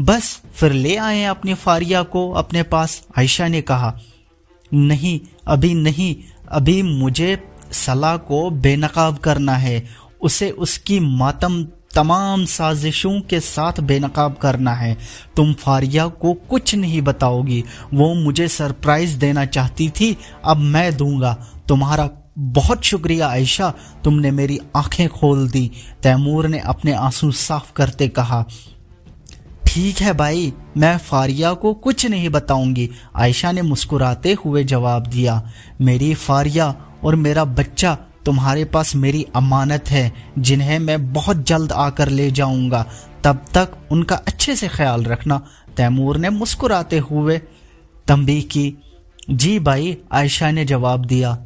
बस 0.00 0.42
फिर 0.54 0.72
ले 0.72 0.96
आए 0.96 1.24
अपनी 1.24 1.54
फारिया 1.54 2.02
को, 2.02 2.30
अपने 2.30 2.62
पास। 2.62 3.06
आयशा 3.18 3.48
ने 3.48 3.60
कहा, 3.60 3.98
नहीं, 4.74 5.20
अभी 5.46 5.74
नहीं, 5.74 6.16
अभी 6.48 6.82
मुझे 6.82 7.48
सलाह 7.72 8.16
को 8.16 8.50
बेनकाब 8.50 9.16
करना 9.16 9.52
है। 9.52 9.86
उसे 10.22 10.50
उसकी 10.50 11.00
मातम, 11.00 11.64
तमाम 11.94 12.44
साजिशों 12.44 13.20
के 13.20 13.40
साथ 13.40 13.72
बेनकाब 13.80 14.34
करना 14.34 14.74
है। 14.74 14.98
तुम 15.36 15.52
फारिया 15.52 16.06
को 16.06 16.32
कुछ 16.32 16.74
नहीं 16.74 17.02
बताओगी। 17.02 17.64
वो 17.94 18.14
मुझे 18.14 18.48
सरप्राइज़ 18.48 19.18
देना 19.18 19.44
चाहती 19.44 19.88
थी, 19.88 20.16
अब 20.44 20.56
मैं 20.56 20.96
दूँगा। 20.96 21.46
तुम्हारा 21.68 22.10
बहुत 22.38 22.84
शुक्रिया 22.84 23.28
आयशा, 23.28 23.74
तुमने 24.04 24.30
मेरी 24.30 24.60
आँखें 24.76 25.08
खोल 25.08 25.48
दी। 25.48 25.70
तैमूर 26.02 26.48
ने 26.48 26.58
अपने 26.58 26.92
आँसू 26.92 27.30
साफ़ 27.30 27.72
करते 27.72 28.08
कहा 28.08 28.46
ठीक 29.68 30.00
है 30.00 30.12
भाई, 30.12 30.52
मैं 30.76 30.96
फारिया 30.98 31.52
को 31.54 31.72
कुछ 31.76 32.04
नहीं 32.06 32.28
बताऊँगी। 32.28 32.88
आयशा 33.16 33.50
ने 33.52 33.62
मुस्कुराते 33.62 34.32
हुए 34.44 34.62
जवाब 34.64 35.06
दिया, 35.06 35.42
मेरी 35.80 36.14
फारिया 36.14 36.74
और 37.04 37.16
मेरा 37.16 37.44
बच्चा 37.44 37.94
तुम्हारे 38.24 38.64
पास 38.64 38.94
मेरी 38.96 39.26
अमानत 39.36 39.90
है, 39.90 40.12
जिन्हें 40.38 40.78
मैं 40.78 41.12
बहुत 41.12 41.44
जल्द 41.46 41.72
आकर 41.72 42.08
ले 42.08 42.30
जाऊँगा। 42.30 42.84
तब 43.24 43.44
तक 43.54 43.76
उनका 43.90 44.16
अच्छे 44.16 44.56
से 44.56 44.68
ख्याल 44.68 45.04
रखना। 45.04 45.40
तैमूर 45.76 46.18
ने 46.18 46.30
मुस्कुराते 46.30 46.98
हुए 47.00 47.38
तंबी 48.06 48.40
की 48.42 48.74
जी 49.30 49.58
भाई, 49.60 49.96
आयशा 50.12 50.50
ने 50.50 50.64
जवाब 50.64 51.04
दिया, 51.04 51.38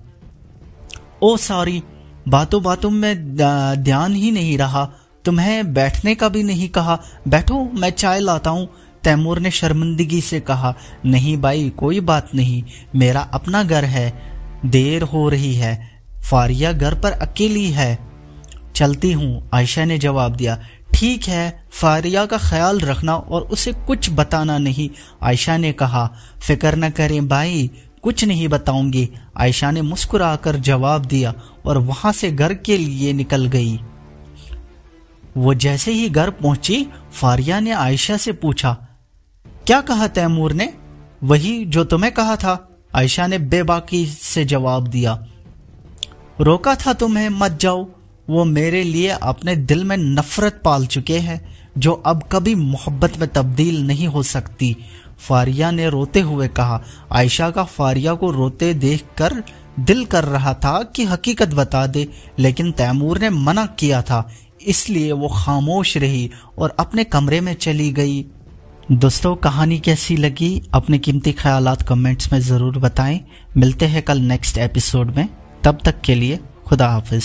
ओ 1.23 1.37
सॉरी 1.39 1.83
बातों 2.29 2.63
बातों 2.63 2.91
में 2.91 3.37
ध्यान 3.37 4.15
ही 4.15 4.31
नहीं 4.31 4.59
रहा। 4.59 4.91
तुम्हें 5.25 5.75
बैठने 5.75 6.15
का 6.15 6.29
भी 6.29 6.43
नहीं 6.43 6.69
कहा, 6.69 6.99
बैठो, 7.29 7.71
मैं 7.75 7.91
चाय 7.91 8.21
लाता 8.21 8.51
हूँ। 8.51 8.69
तैमूर 9.05 9.39
ने 9.39 9.51
शर्मिंदगी 9.51 10.21
से 10.21 10.41
कहा, 10.41 10.75
नहीं 11.07 11.37
भाई, 11.37 11.71
कोई 11.71 12.01
बात 12.01 12.35
नहीं, 12.35 12.63
मेरा 12.97 13.21
अपना 13.21 13.63
घर 13.63 13.85
है, 13.85 14.23
देर 14.67 15.03
हो 15.03 15.29
रही 15.29 15.55
है, 15.55 15.91
फारिया 16.31 16.73
घर 16.73 16.95
पर 16.95 17.13
अकेली 17.13 17.71
है। 17.71 17.99
चलती 18.77 19.13
हूँ, 19.13 19.51
आयशा 19.55 19.85
ने 19.85 19.99
जवाब 19.99 20.37
दिया, 20.37 20.59
ठीक 20.95 21.25
है, 21.25 21.65
फारिया 21.71 22.27
का 22.27 22.39
ख्याल 22.39 22.81
रखना 22.81 23.17
और 23.17 23.43
उसे 23.43 23.73
कुछ 23.73 24.11
बताना 24.11 24.59
नहीं। 24.59 24.91
आयशा 25.23 25.57
ने 25.57 25.73
कहा, 25.73 26.17
फ़िक्र 26.47 26.77
न 26.77 26.91
करें 26.91 27.29
भाई, 27.29 27.71
कुछ 28.03 28.25
नहीं 28.25 28.49
बताऊँगी। 28.49 29.09
आयशा 29.37 29.71
ने 29.71 29.83
मुस्कुराकर 29.83 30.57
जवाब 30.57 31.05
दिया 31.05 31.35
और 31.67 31.79
वहाँ 31.79 32.13
से 32.13 32.31
घर 32.33 32.55
के 32.55 32.77
लिए 32.77 33.13
निकल 33.13 33.47
गई। 33.47 33.81
वो 35.37 35.55
जैसे 35.55 35.93
ही 35.93 36.09
घर 36.09 36.31
पहुँची, 36.31 36.87
फारिया 37.13 37.61
ने 37.61 37.71
आयशा 37.71 38.17
से 38.17 38.33
पूछा, 38.33 38.77
क्या 39.67 39.81
कहा 39.81 40.07
तैमूर 40.07 40.53
ने? 40.53 40.73
वही 41.25 41.65
जो 41.65 41.85
तुम्हें 41.85 42.13
कहा 42.13 42.37
था, 42.37 42.69
आयशा 42.95 43.27
ने 43.27 43.39
बेबाकी 43.39 44.07
से 44.07 44.45
जवाब 44.45 44.87
दिया। 44.87 45.27
रोका 46.41 46.75
था 46.75 46.93
तुम्हें, 46.93 47.29
मत 47.29 47.59
जाओ। 47.61 47.89
वो 48.31 48.45
मेरे 48.45 48.83
लिए 48.83 49.09
अपने 49.09 49.57
दिल 49.57 49.85
में 49.85 49.97
नफरत 49.97 50.61
पाल 50.65 50.87
चुके 50.87 51.19
हैं, 51.19 51.41
जो 51.79 51.93
अब 51.93 52.23
कभी 52.33 52.55
मोहब्बत 52.55 53.19
में 53.19 53.29
तब्दील 53.29 53.83
नहीं 53.87 54.07
हो 54.07 54.23
सकती, 54.23 54.77
फारिया 55.19 55.71
ने 55.71 55.89
रोते 55.91 56.21
हुए 56.21 56.49
कहा। 56.49 56.83
आयशा 57.13 57.51
का 57.51 57.65
फारिया 57.65 58.15
को 58.15 58.31
रोते 58.31 58.73
देखकर 58.75 59.43
दिल 59.81 60.05
कर 60.05 60.25
रहा 60.25 60.55
था 60.55 60.83
कि 60.83 61.05
हकीकत 61.05 61.49
बता 61.49 61.87
दे, 61.87 62.09
लेकिन 62.39 62.73
तैमूर 62.73 63.19
ने 63.19 63.31
मना 63.31 63.67
किया 63.67 64.03
था। 64.03 64.29
इसलिए 64.67 65.13
वो 65.13 65.29
खामोश 65.29 65.97
रही 65.97 66.31
और 66.59 66.77
अपने 66.81 67.05
कमरे 67.05 67.41
में 67.41 67.55
चली 67.55 67.91
गई। 67.93 68.25
दोस्तों, 68.93 69.35
कहानी 69.37 69.79
कैसी 69.79 70.17
लगी? 70.17 70.63
अपने 70.75 70.99
कीमती 70.99 71.33
ख्याल 71.33 71.75
कमेंट्स 71.89 72.33
में 72.33 72.41
ज़रूर 72.41 72.79
बताएँ। 72.79 73.21
मिलते 73.57 73.87
हैं 73.87 74.03
कल 74.03 74.21
नेक्स्ट 74.21 74.59
एपिसोड 74.59 75.15
में। 75.17 75.29
तब 75.65 75.79
तक 75.85 76.01
के 76.01 76.15
लिए 76.15 76.39
खुदा 76.67 76.89
हाफिज। 76.89 77.25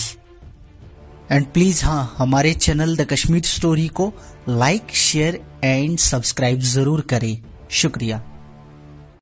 एंड 1.31 1.45
प्लीज़ 1.45 1.83
हाँ 1.85 2.15
हमारे 2.17 2.53
चैनल 2.53 2.95
द 2.97 3.07
कश्मीर 3.11 3.41
स्टोरी 3.43 3.87
को 3.87 4.11
लाइक 4.49 4.95
शेयर 4.95 5.39
एंड 5.63 5.97
सब्सक्राइब 5.97 6.59
ज़रूर 6.59 7.01
करें। 7.01 7.37
शुक्रिया। 7.71 8.21